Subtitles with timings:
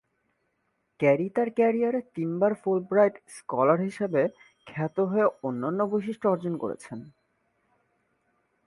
[0.99, 4.21] Carry তার ক্যারিয়ারে তিনবার ফুলব্রাইট স্কলার হিসাবে
[4.67, 6.99] খ্যাত হয়ে অনন্য বৈশিষ্ট্য অর্জন করেছেন।